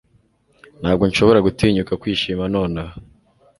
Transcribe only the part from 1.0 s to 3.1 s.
nshobora gutinyuka kwishima nonaha